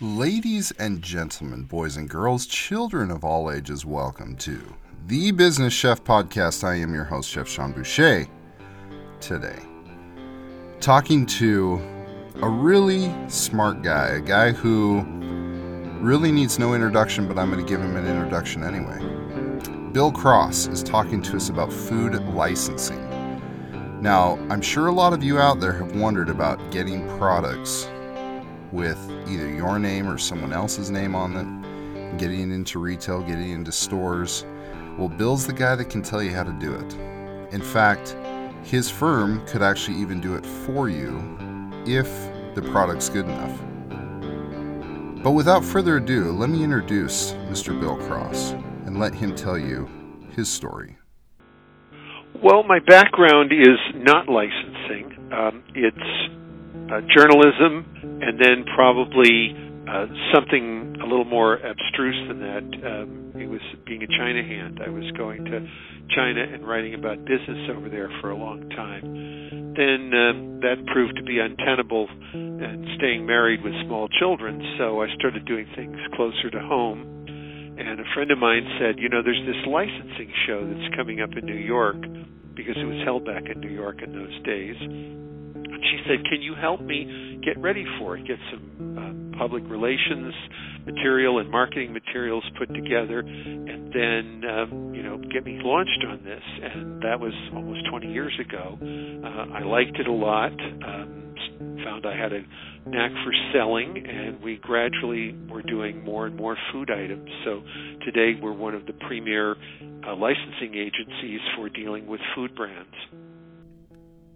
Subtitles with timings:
[0.00, 4.62] Ladies and gentlemen, boys and girls, children of all ages, welcome to
[5.08, 6.62] the Business Chef Podcast.
[6.62, 8.28] I am your host, Chef Sean Boucher.
[9.18, 9.58] Today,
[10.78, 11.80] talking to
[12.40, 15.02] a really smart guy, a guy who
[16.00, 19.00] really needs no introduction, but I'm going to give him an introduction anyway.
[19.90, 23.04] Bill Cross is talking to us about food licensing.
[24.00, 27.88] Now, I'm sure a lot of you out there have wondered about getting products
[28.72, 33.72] with either your name or someone else's name on them, getting into retail, getting into
[33.72, 34.44] stores.
[34.98, 36.94] Well, Bill's the guy that can tell you how to do it.
[37.52, 38.16] In fact,
[38.64, 41.18] his firm could actually even do it for you
[41.86, 42.08] if
[42.54, 43.58] the product's good enough.
[45.22, 47.78] But without further ado, let me introduce Mr.
[47.78, 48.52] Bill Cross
[48.86, 49.88] and let him tell you
[50.34, 50.96] his story.
[52.42, 55.12] Well, my background is not licensing.
[55.32, 56.37] Um, it's
[56.90, 57.84] uh, journalism,
[58.22, 59.54] and then probably
[59.88, 62.64] uh, something a little more abstruse than that.
[62.84, 64.80] Um, it was being a China hand.
[64.84, 65.64] I was going to
[66.14, 69.02] China and writing about business over there for a long time.
[69.76, 75.06] Then um, that proved to be untenable and staying married with small children, so I
[75.14, 77.06] started doing things closer to home.
[77.78, 81.30] And a friend of mine said, you know, there's this licensing show that's coming up
[81.38, 82.00] in New York
[82.56, 84.74] because it was held back in New York in those days
[85.82, 88.26] she said, "Can you help me get ready for it?
[88.26, 90.34] Get some uh, public relations
[90.86, 96.24] material and marketing materials put together, and then um, you know get me launched on
[96.24, 98.78] this." And that was almost 20 years ago.
[98.80, 100.52] Uh, I liked it a lot.
[100.52, 101.28] Um,
[101.84, 102.42] found I had a
[102.86, 107.28] knack for selling, and we gradually were doing more and more food items.
[107.44, 107.62] So
[108.04, 109.56] today we're one of the premier
[110.06, 112.94] uh, licensing agencies for dealing with food brands.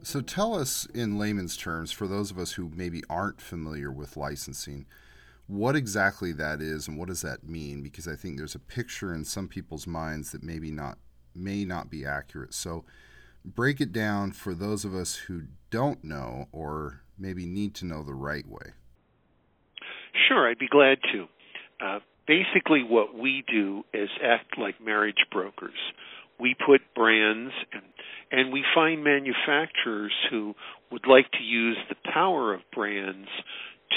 [0.02, 4.16] So tell us in layman's terms, for those of us who maybe aren't familiar with
[4.16, 4.86] licensing,
[5.46, 7.82] what exactly that is and what does that mean?
[7.82, 10.98] Because I think there's a picture in some people's minds that maybe not
[11.34, 12.52] may not be accurate.
[12.52, 12.84] So
[13.44, 18.02] break it down for those of us who don't know or maybe need to know
[18.02, 18.72] the right way.
[20.28, 21.26] Sure, I'd be glad to.
[21.80, 25.78] Uh, basically, what we do is act like marriage brokers.
[26.38, 27.82] We put brands and
[28.32, 30.54] and we find manufacturers who
[30.90, 33.28] would like to use the power of brands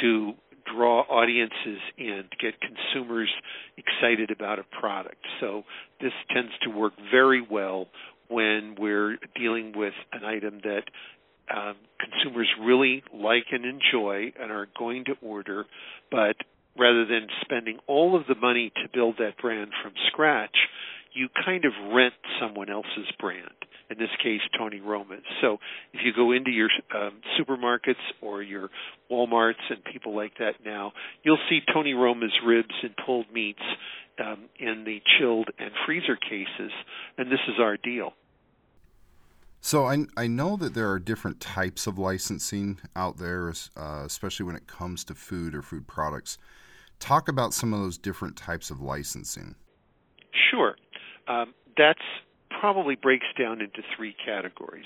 [0.02, 0.34] to
[0.72, 3.30] draw audiences in, to get consumers
[3.78, 5.24] excited about a product.
[5.40, 5.64] So
[6.02, 7.88] this tends to work very well
[8.28, 10.84] when we're dealing with an item that
[11.56, 15.66] um, consumers really like and enjoy and are going to order,
[16.12, 16.36] but
[16.78, 20.56] rather than spending all of the money to build that brand from scratch,
[21.14, 23.54] you kind of rent someone else's brand
[23.90, 25.24] in this case Tony Roma's.
[25.42, 25.58] So
[25.94, 28.70] if you go into your um, supermarkets or your
[29.12, 33.62] WalMarts and people like that now, you'll see Tony Roma's ribs and pulled meats
[34.20, 36.72] um, in the chilled and freezer cases,
[37.18, 38.14] and this is our deal.
[39.62, 44.46] So I, I know that there are different types of licensing out there, uh, especially
[44.46, 46.38] when it comes to food or food products.
[47.00, 49.56] Talk about some of those different types of licensing.
[50.52, 50.76] Sure.
[51.28, 52.00] Um, that's
[52.60, 54.86] probably breaks down into three categories.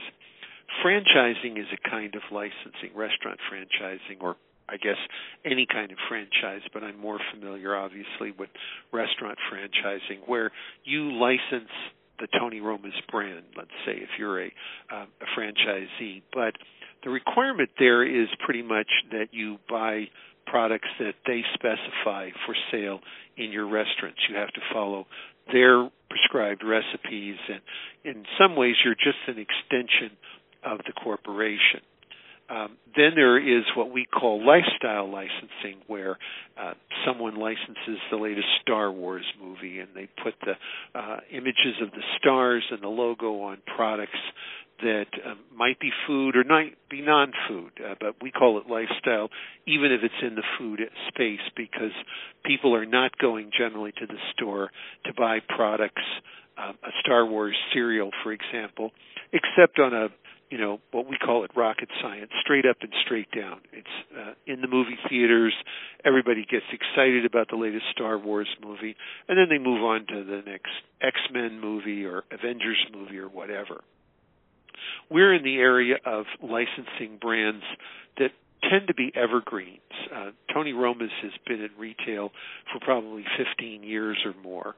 [0.83, 4.35] Franchising is a kind of licensing, restaurant franchising, or
[4.67, 4.97] I guess
[5.43, 8.49] any kind of franchise, but I'm more familiar, obviously, with
[8.91, 10.51] restaurant franchising, where
[10.83, 11.71] you license
[12.19, 14.51] the Tony Roma's brand, let's say, if you're a,
[14.93, 16.21] uh, a franchisee.
[16.33, 16.53] But
[17.03, 20.09] the requirement there is pretty much that you buy
[20.49, 22.99] products that they specify for sale
[23.37, 24.19] in your restaurants.
[24.29, 25.07] You have to follow
[25.51, 27.61] their prescribed recipes, and
[28.03, 30.17] in some ways, you're just an extension
[30.63, 31.81] of the corporation.
[32.49, 36.17] Um, then there is what we call lifestyle licensing, where
[36.59, 36.73] uh,
[37.05, 40.53] someone licenses the latest Star Wars movie and they put the
[40.99, 44.17] uh, images of the stars and the logo on products
[44.81, 49.29] that um, might be food or might be non-food, uh, but we call it lifestyle,
[49.67, 51.91] even if it's in the food space, because
[52.45, 54.71] people are not going generally to the store
[55.05, 56.03] to buy products,
[56.57, 58.91] uh, a Star Wars cereal, for example,
[59.31, 60.07] except on a
[60.49, 63.61] you know what we call it rocket science, straight up and straight down.
[63.71, 63.87] It's
[64.17, 65.53] uh, in the movie theaters.
[66.03, 68.95] Everybody gets excited about the latest Star Wars movie,
[69.27, 70.71] and then they move on to the next
[71.01, 73.83] X Men movie or Avengers movie or whatever.
[75.09, 77.63] We're in the area of licensing brands
[78.17, 78.29] that
[78.69, 79.79] tend to be evergreens.
[80.13, 82.31] Uh, Tony Roma's has been in retail
[82.71, 84.75] for probably 15 years or more.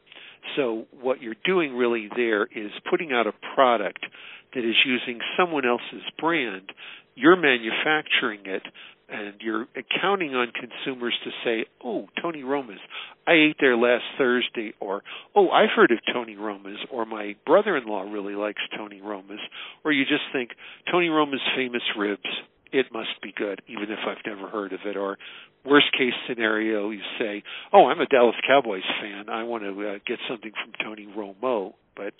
[0.55, 4.05] So what you're doing really there is putting out a product
[4.53, 6.71] that is using someone else's brand.
[7.15, 8.63] You're manufacturing it
[9.11, 9.67] and you're
[10.01, 12.79] counting on consumers to say, "Oh, Tony Roma's.
[13.27, 15.03] I ate there last Thursday," or
[15.35, 19.41] "Oh, I've heard of Tony Roma's," or "My brother-in-law really likes Tony Roma's,"
[19.83, 20.51] or you just think
[20.89, 22.29] Tony Roma's famous ribs
[22.71, 24.95] it must be good, even if I've never heard of it.
[24.95, 25.17] Or
[25.65, 27.43] worst case scenario, you say,
[27.73, 29.29] "Oh, I'm a Dallas Cowboys fan.
[29.29, 32.13] I want to uh, get something from Tony Romo," but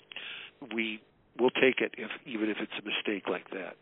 [0.74, 1.00] we
[1.38, 3.76] will take it if even if it's a mistake like that.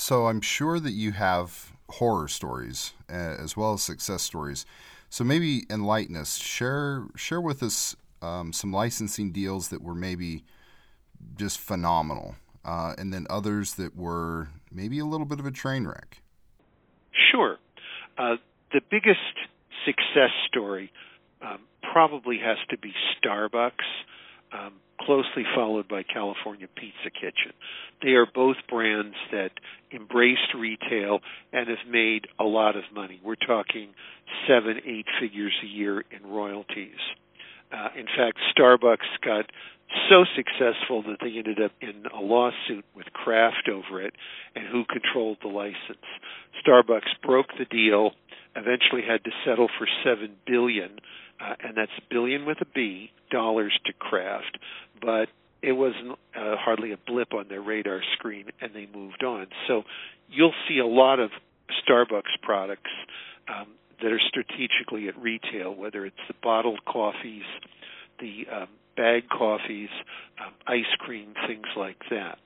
[0.00, 4.64] So I'm sure that you have horror stories uh, as well as success stories.
[5.10, 6.38] So maybe enlighten us.
[6.38, 10.44] Share share with us um, some licensing deals that were maybe
[11.36, 15.86] just phenomenal, uh, and then others that were maybe a little bit of a train
[15.86, 16.22] wreck?
[17.30, 17.58] Sure.
[18.16, 18.36] Uh,
[18.72, 19.36] the biggest
[19.84, 20.90] success story
[21.42, 21.58] um,
[21.92, 23.84] probably has to be Starbucks,
[24.50, 27.52] um, closely followed by California Pizza Kitchen.
[28.02, 29.50] They are both brands that
[29.92, 31.20] embraced retail
[31.52, 33.20] and have made a lot of money.
[33.24, 33.94] We're talking
[34.46, 37.00] seven, eight figures a year in royalties.
[37.72, 39.50] Uh, in fact, Starbucks got
[40.08, 44.14] so successful that they ended up in a lawsuit with Kraft over it
[44.54, 46.06] and who controlled the license.
[46.64, 48.12] Starbucks broke the deal,
[48.54, 50.98] eventually had to settle for 7 billion
[51.40, 54.58] uh, and that's billion with a B dollars to Kraft,
[55.00, 55.28] but
[55.62, 59.46] it wasn't uh, hardly a blip on their radar screen and they moved on.
[59.68, 59.82] So
[60.28, 61.30] you'll see a lot of
[61.86, 62.90] Starbucks products
[63.48, 63.68] um,
[64.02, 67.44] that are strategically at retail, whether it's the bottled coffees,
[68.18, 69.90] the um, bag coffees,
[70.44, 72.38] um, ice cream, things like that.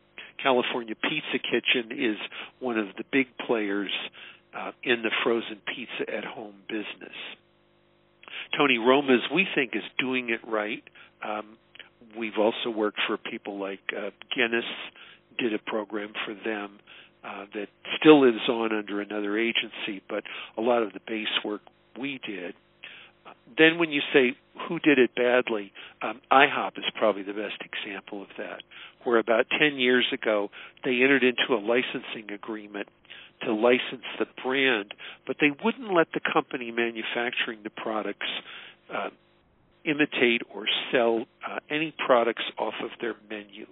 [0.42, 2.16] California Pizza Kitchen is
[2.60, 3.90] one of the big players
[4.56, 7.16] uh, in the frozen pizza at home business.
[8.56, 10.82] Tony Roma's, we think, is doing it right.
[11.26, 11.56] Um,
[12.18, 14.64] we've also worked for people like uh, Guinness,
[15.38, 16.78] did a program for them
[17.24, 17.68] uh, that
[17.98, 20.24] still lives on under another agency, but
[20.56, 21.62] a lot of the base work
[21.98, 22.54] we did
[23.56, 24.36] then when you say
[24.68, 28.62] who did it badly, um, IHOP is probably the best example of that.
[29.04, 30.50] Where about 10 years ago,
[30.84, 32.88] they entered into a licensing agreement
[33.42, 34.94] to license the brand,
[35.26, 38.26] but they wouldn't let the company manufacturing the products
[38.92, 39.10] uh,
[39.84, 43.66] imitate or sell uh, any products off of their menu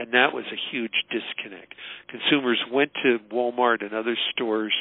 [0.00, 1.74] and that was a huge disconnect.
[2.08, 4.72] Consumers went to Walmart and other stores,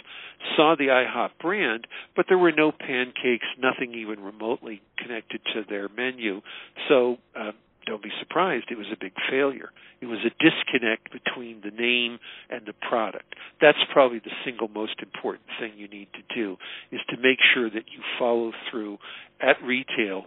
[0.55, 5.89] saw the IHOP brand, but there were no pancakes, nothing even remotely connected to their
[5.89, 6.41] menu.
[6.87, 7.51] So uh,
[7.85, 9.71] don't be surprised, it was a big failure.
[10.01, 12.19] It was a disconnect between the name
[12.49, 13.35] and the product.
[13.59, 16.57] That's probably the single most important thing you need to do
[16.91, 18.97] is to make sure that you follow through
[19.41, 20.25] at retail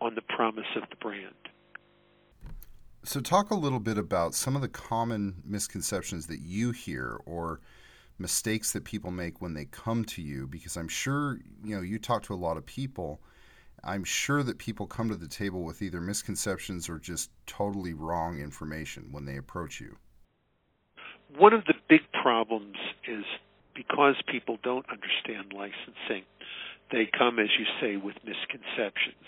[0.00, 1.34] on the promise of the brand.
[3.04, 7.60] So, talk a little bit about some of the common misconceptions that you hear or
[8.18, 11.98] mistakes that people make when they come to you, because I'm sure, you know, you
[11.98, 13.20] talk to a lot of people.
[13.84, 18.40] I'm sure that people come to the table with either misconceptions or just totally wrong
[18.40, 19.96] information when they approach you.
[21.36, 23.24] One of the big problems is
[23.74, 26.24] because people don't understand licensing,
[26.90, 29.24] they come, as you say, with misconceptions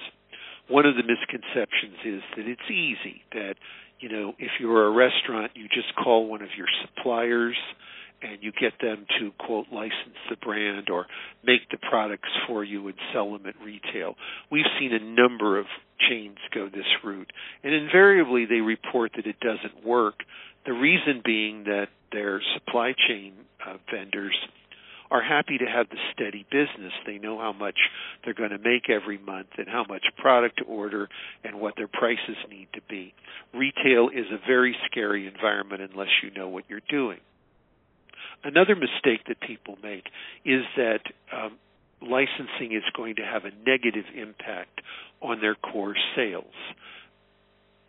[0.71, 3.55] one of the misconceptions is that it's easy that
[3.99, 7.57] you know if you're a restaurant you just call one of your suppliers
[8.23, 11.07] and you get them to quote license the brand or
[11.45, 14.15] make the products for you and sell them at retail.
[14.51, 15.67] We've seen a number of
[16.09, 20.21] chains go this route and invariably they report that it doesn't work.
[20.67, 23.33] The reason being that their supply chain
[23.67, 24.37] uh, vendors
[25.11, 26.93] are happy to have the steady business.
[27.05, 27.77] They know how much
[28.25, 31.09] they're going to make every month and how much product to order
[31.43, 33.13] and what their prices need to be.
[33.53, 37.19] Retail is a very scary environment unless you know what you're doing.
[38.43, 40.05] Another mistake that people make
[40.45, 41.01] is that
[41.33, 41.59] um,
[42.01, 44.81] licensing is going to have a negative impact
[45.21, 46.55] on their core sales.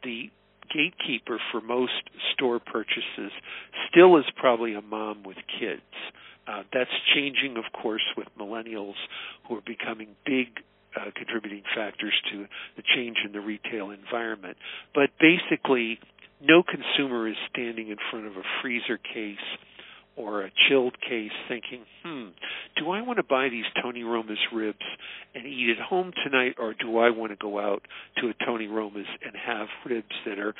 [0.03, 0.29] The
[0.73, 3.31] gatekeeper for most store purchases
[3.89, 5.81] still is probably a mom with kids.
[6.47, 8.95] Uh, that's changing, of course, with millennials
[9.47, 10.47] who are becoming big
[10.95, 14.57] uh, contributing factors to the change in the retail environment.
[14.93, 15.99] But basically,
[16.41, 19.37] no consumer is standing in front of a freezer case
[20.15, 22.29] or a chilled case thinking, hmm,
[22.77, 24.85] do I want to buy these Tony Roma's ribs
[25.33, 27.83] and eat at home tonight, or do I want to go out
[28.17, 30.53] to a Tony Roma's and have ribs that are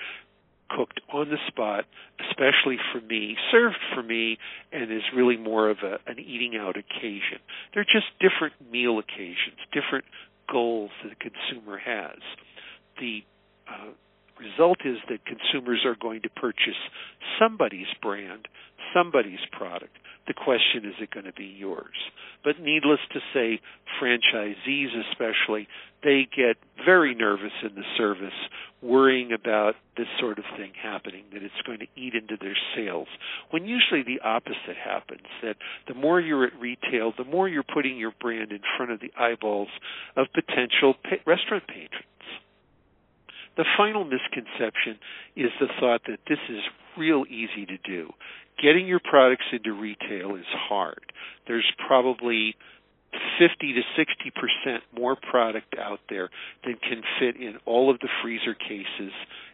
[0.70, 1.86] cooked on the spot,
[2.29, 4.38] especially for me, served for me,
[4.72, 7.39] and is really more of a, an eating out occasion.
[7.74, 10.05] They're just different meal occasions, different
[10.50, 12.20] goals that the consumer has.
[13.00, 13.24] The
[13.67, 13.91] uh,
[14.39, 16.79] result is that consumers are going to purchase
[17.39, 18.48] somebody's brand,
[18.93, 19.98] somebody's product.
[20.27, 21.98] The question is it going to be yours?
[22.43, 23.60] But needless to say,
[24.00, 25.67] franchisees especially,
[26.03, 28.33] they get very nervous in the service,
[28.81, 33.07] worrying about this sort of thing happening, that it's going to eat into their sales.
[33.50, 35.57] When usually the opposite happens, that
[35.88, 39.12] the more you're at retail, the more you're putting your brand in front of the
[39.17, 39.69] eyeballs
[40.15, 42.05] of potential pa- restaurant patrons.
[43.57, 44.98] The final misconception
[45.36, 46.62] is the thought that this is
[46.98, 48.12] real easy to do.
[48.62, 51.12] Getting your products into retail is hard.
[51.48, 52.56] There's probably
[53.39, 56.30] 50 to 60 percent more product out there
[56.63, 59.12] than can fit in all of the freezer cases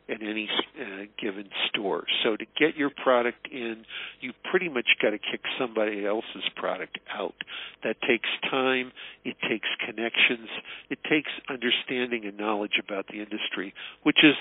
[0.07, 0.49] in any
[0.79, 2.05] uh, given store.
[2.23, 3.85] So to get your product in,
[4.21, 7.35] you pretty much got to kick somebody else's product out.
[7.83, 8.91] That takes time,
[9.25, 10.49] it takes connections,
[10.89, 13.73] it takes understanding and knowledge about the industry,
[14.03, 14.35] which is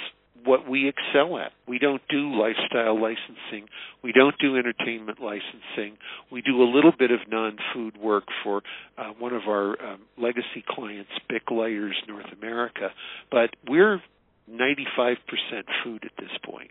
[0.46, 1.52] what we excel at.
[1.66, 3.68] We don't do lifestyle licensing.
[4.02, 5.98] We don't do entertainment licensing.
[6.30, 8.62] We do a little bit of non-food work for
[8.96, 12.90] uh, one of our um, legacy clients, Bic Lighters North America,
[13.30, 14.00] but we're
[14.50, 15.16] 95%
[15.84, 16.70] food at this point.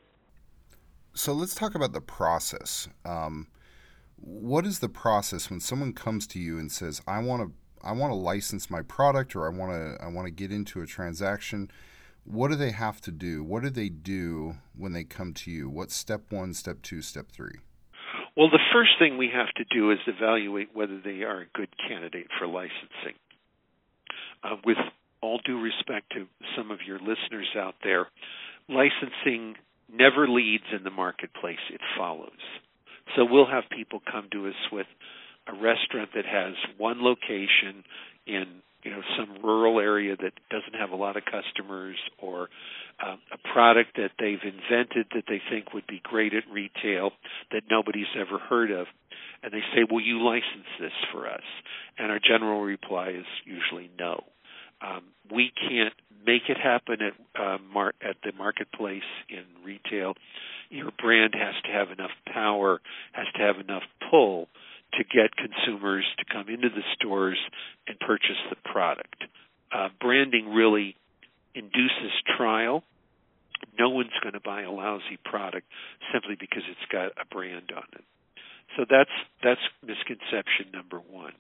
[1.13, 2.88] So let's talk about the process.
[3.03, 3.48] Um,
[4.17, 7.91] what is the process when someone comes to you and says, "I want to, I
[7.94, 10.86] want to license my product, or I want to, I want to get into a
[10.86, 11.70] transaction"?
[12.25, 13.44] What do they have to do?
[13.44, 15.70] What do they do when they come to you?
[15.70, 17.60] What's step one, step two, step three?
[18.36, 21.70] Well, the first thing we have to do is evaluate whether they are a good
[21.88, 23.15] candidate for licensing.
[24.44, 24.77] Uh, with
[25.22, 26.25] all due respect to
[26.58, 28.08] some of your listeners out there,
[28.67, 29.55] licensing
[29.91, 32.32] never leads in the marketplace, it follows.
[33.15, 34.88] So we'll have people come to us with
[35.48, 37.84] a restaurant that has one location
[38.25, 42.50] in you know some rural area that doesn't have a lot of customers or
[43.04, 47.10] uh, a product that they've invented that they think would be great at retail
[47.51, 48.86] that nobody's ever heard of.
[49.44, 51.44] And they say will you license this for us?
[51.98, 54.24] And our general reply is usually no.
[54.82, 55.94] Um, we can't
[56.25, 60.13] make it happen at uh, mar- at the marketplace in retail.
[60.70, 62.82] Your brand has to have enough power,
[63.13, 64.48] has to have enough pull
[64.98, 67.40] to get consumers to come into the stores
[67.88, 69.24] and purchase the product.
[69.74, 70.96] Uh, branding really
[71.54, 72.84] induces trial.
[73.80, 75.68] No one's going to buy a lousy product
[76.14, 78.04] simply because it's got a brand on it.
[78.78, 79.12] So that's
[79.44, 81.34] that's misconception number one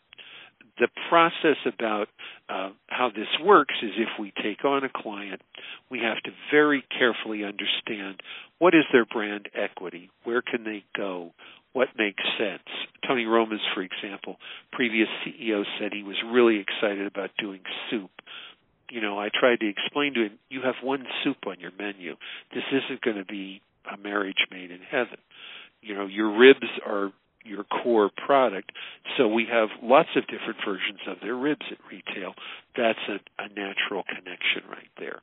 [0.77, 2.07] the process about
[2.49, 5.41] uh, how this works is if we take on a client,
[5.89, 8.21] we have to very carefully understand
[8.59, 11.31] what is their brand equity, where can they go,
[11.75, 12.63] what makes sense.
[13.05, 14.37] Tony Roma's, for example,
[14.71, 17.59] previous CEO said he was really excited about doing
[17.91, 18.11] soup.
[18.89, 22.15] You know, I tried to explain to him, you have one soup on your menu.
[22.53, 25.17] This isn't going to be a marriage made in heaven.
[25.81, 27.11] You know, your ribs are
[27.43, 28.71] your core product.
[29.17, 32.35] So we have lots of different versions of their ribs at retail.
[32.77, 35.21] That's a, a natural connection right there.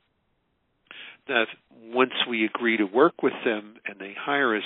[1.27, 1.47] That
[1.91, 4.63] once we agree to work with them and they hire us,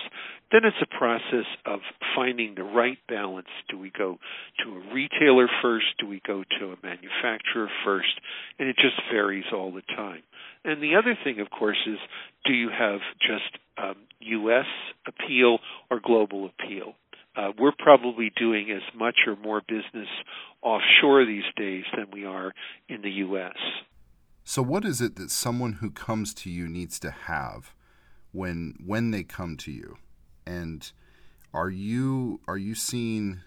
[0.51, 1.79] then it's a process of
[2.15, 3.47] finding the right balance.
[3.69, 4.17] Do we go
[4.63, 5.85] to a retailer first?
[5.99, 8.19] Do we go to a manufacturer first?
[8.59, 10.23] And it just varies all the time.
[10.63, 11.97] And the other thing, of course, is
[12.45, 14.65] do you have just um, U.S.
[15.07, 16.95] appeal or global appeal?
[17.37, 20.07] uh, we're probably doing as much or more business
[20.61, 22.53] offshore these days than we are
[22.89, 23.55] in the U.S.
[24.43, 27.73] So, what is it that someone who comes to you needs to have
[28.31, 29.97] when when they come to you?
[30.47, 30.89] And
[31.53, 33.41] are you are you seeing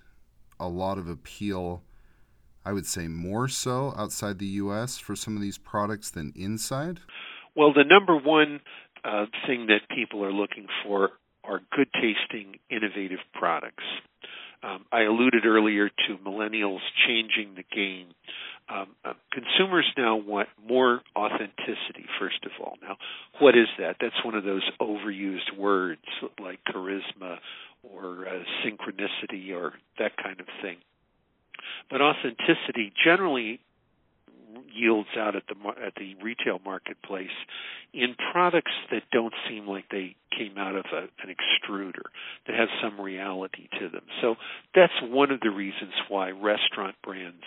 [0.58, 1.82] a lot of appeal?
[2.64, 4.98] I would say more so outside the U.S.
[4.98, 7.00] for some of these products than inside.
[7.56, 8.60] Well, the number one
[9.02, 13.84] uh, thing that people are looking for are good tasting, innovative products.
[14.62, 18.08] Um, I alluded earlier to millennials changing the game.
[18.72, 22.76] Um, uh, consumers now want more authenticity, first of all.
[22.80, 22.96] Now,
[23.40, 23.96] what is that?
[24.00, 26.02] That's one of those overused words
[26.40, 27.38] like charisma
[27.82, 30.76] or uh, synchronicity or that kind of thing.
[31.90, 33.60] But authenticity generally
[34.74, 37.28] yields out at the at the retail marketplace
[37.92, 42.06] in products that don't seem like they came out of a, an extruder
[42.46, 44.04] that have some reality to them.
[44.20, 44.36] So
[44.74, 47.42] that's one of the reasons why restaurant brands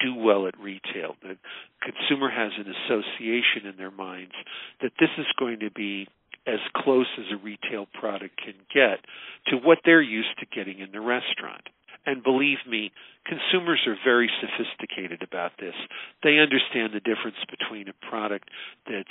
[0.00, 1.16] do well at retail.
[1.22, 1.36] The
[1.80, 4.34] consumer has an association in their minds
[4.82, 6.06] that this is going to be
[6.46, 9.00] as close as a retail product can get
[9.48, 11.68] to what they're used to getting in the restaurant.
[12.06, 12.92] And believe me,
[13.26, 15.74] consumers are very sophisticated about this.
[16.22, 18.48] They understand the difference between a product
[18.88, 19.08] that's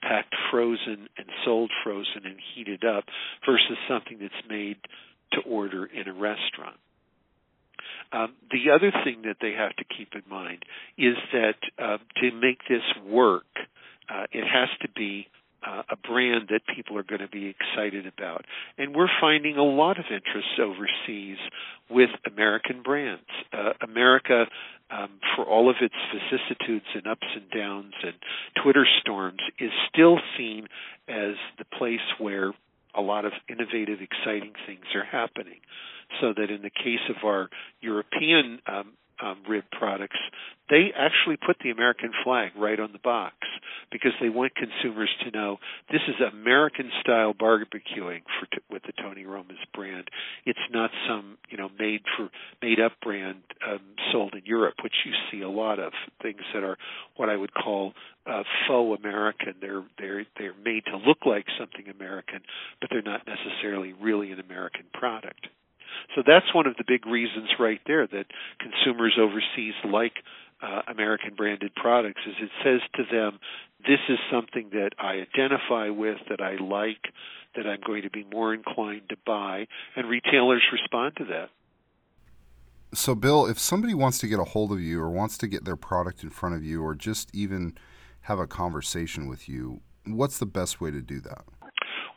[0.00, 3.04] packed frozen and sold frozen and heated up
[3.46, 4.78] versus something that's made
[5.32, 6.76] to order in a restaurant.
[8.12, 10.64] Um, the other thing that they have to keep in mind
[10.96, 13.44] is that uh, to make this work,
[14.08, 15.26] uh, it has to be
[15.68, 18.44] uh, a brand that people are going to be excited about.
[18.76, 21.38] And we're finding a lot of interest overseas
[21.90, 23.28] with American brands.
[23.52, 24.46] Uh, America,
[24.90, 28.14] um, for all of its vicissitudes and ups and downs and
[28.62, 30.68] Twitter storms, is still seen
[31.08, 32.52] as the place where
[32.94, 35.60] a lot of innovative, exciting things are happening.
[36.20, 37.50] So that in the case of our
[37.82, 40.16] European um, um, rib products,
[40.70, 43.34] they actually put the American flag right on the box
[43.90, 45.58] because they want consumers to know
[45.90, 50.08] this is American style barbecuing for t- with the Tony Roma's brand.
[50.44, 52.30] It's not some you know made for
[52.62, 53.80] made up brand um,
[54.12, 55.92] sold in Europe, which you see a lot of
[56.22, 56.76] things that are
[57.16, 57.94] what I would call
[58.26, 59.54] uh, faux American.
[59.60, 62.40] They're they're they're made to look like something American,
[62.80, 65.48] but they're not necessarily really an American product.
[66.14, 68.26] So that's one of the big reasons right there that
[68.60, 70.14] consumers overseas like
[70.62, 73.38] uh, American branded products is it says to them,
[73.86, 77.12] this is something that I identify with, that I like,
[77.54, 79.66] that I'm going to be more inclined to buy,
[79.96, 81.50] and retailers respond to that.
[82.94, 85.64] So, Bill, if somebody wants to get a hold of you or wants to get
[85.64, 87.76] their product in front of you or just even
[88.22, 91.44] have a conversation with you, what's the best way to do that?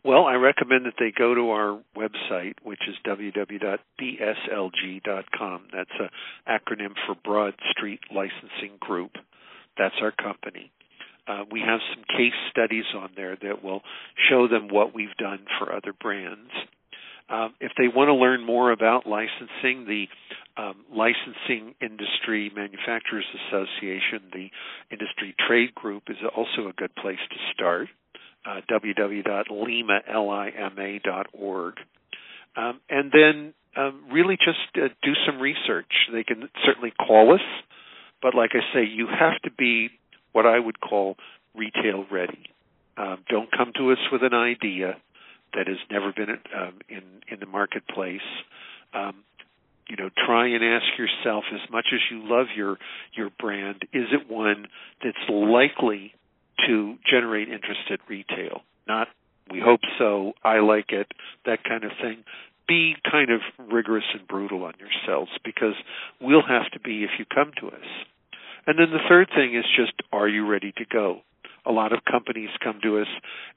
[0.03, 3.77] Well, I recommend that they go to our website, which is www.bslg.com.
[5.71, 6.09] That's an
[6.47, 9.11] acronym for Broad Street Licensing Group.
[9.77, 10.71] That's our company.
[11.31, 13.81] Uh, we have some case studies on there that will
[14.29, 16.51] show them what we've done for other brands.
[17.29, 20.07] Um, if they want to learn more about licensing, the
[20.57, 24.49] um, Licensing Industry Manufacturers Association, the
[24.91, 27.87] industry trade group, is also a good place to start
[28.45, 29.43] uh, www.lima.org.
[32.57, 36.09] Um, and then um, really just uh, do some research.
[36.11, 37.39] They can certainly call us,
[38.21, 39.89] but like I say, you have to be
[40.31, 41.15] what I would call
[41.55, 42.43] retail ready.
[42.97, 44.97] Um, don't come to us with an idea
[45.53, 48.21] that has never been um, in in the marketplace.
[48.93, 49.23] Um,
[49.89, 52.77] you know, try and ask yourself as much as you love your
[53.13, 54.67] your brand, is it one
[55.03, 56.13] that's likely
[56.67, 58.61] to generate interest at retail.
[58.87, 59.07] Not,
[59.51, 61.07] we hope so, I like it,
[61.45, 62.23] that kind of thing.
[62.67, 63.41] Be kind of
[63.71, 65.73] rigorous and brutal on yourselves because
[66.21, 67.87] we'll have to be if you come to us.
[68.67, 71.21] And then the third thing is just, are you ready to go?
[71.65, 73.07] A lot of companies come to us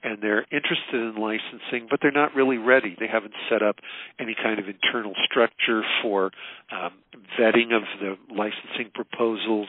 [0.03, 2.95] and they're interested in licensing, but they're not really ready.
[2.99, 3.77] They haven't set up
[4.19, 6.31] any kind of internal structure for
[6.71, 6.93] um,
[7.39, 9.67] vetting of the licensing proposals.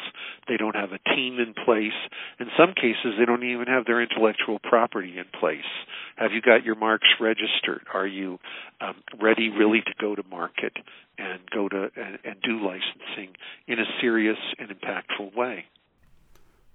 [0.48, 1.96] They don't have a team in place.
[2.38, 5.68] In some cases, they don't even have their intellectual property in place.
[6.16, 7.86] Have you got your marks registered?
[7.92, 8.38] Are you
[8.80, 10.72] um, ready really to go to market
[11.18, 13.34] and go to and, and do licensing
[13.66, 15.64] in a serious and impactful way?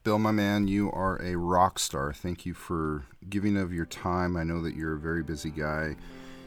[0.04, 2.12] Bill, my man, you are a rock star.
[2.12, 4.36] Thank you for giving of your time.
[4.36, 5.96] I know that you're a very busy guy.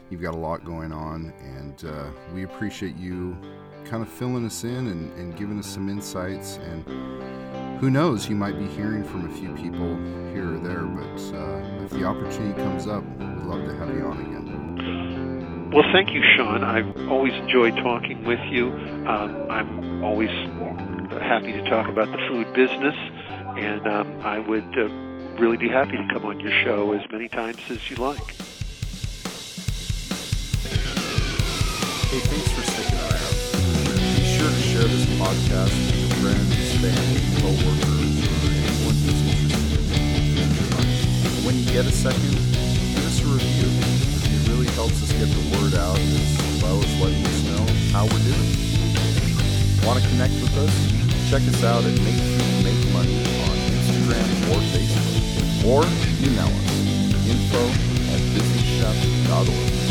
[0.09, 3.37] You've got a lot going on, and uh, we appreciate you
[3.85, 6.57] kind of filling us in and, and giving us some insights.
[6.57, 9.87] And who knows, you might be hearing from a few people
[10.33, 14.03] here or there, but uh, if the opportunity comes up, we'd love to have you
[14.03, 15.71] on again.
[15.71, 16.61] Well, thank you, Sean.
[16.61, 18.67] I've always enjoyed talking with you.
[18.67, 20.29] Um, I'm always
[21.09, 22.95] happy to talk about the food business
[23.57, 24.89] and um, I would uh,
[25.39, 28.35] really be happy to come on your show as many times as you like.
[32.11, 33.35] Hey, thanks for sticking around.
[34.15, 39.71] Be sure to share this podcast with your friends, family, coworkers, or anyone who's interested
[39.71, 41.45] in it.
[41.45, 43.69] When you get a second, give us a review.
[44.35, 48.03] It really helps us get the word out as well as letting us know how
[48.05, 48.75] we're doing.
[49.85, 50.95] Want to connect with us?
[51.29, 52.84] Check us out at Make Make
[54.15, 55.83] Instagram or Facebook, or
[56.25, 56.75] email us
[57.27, 57.67] info
[58.13, 59.84] at businesschef.org.